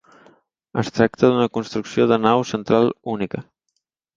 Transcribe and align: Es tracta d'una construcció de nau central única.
Es 0.83 0.87
tracta 0.95 1.29
d'una 1.33 1.47
construcció 1.57 2.09
de 2.13 2.19
nau 2.25 2.45
central 2.55 2.93
única. 3.17 3.45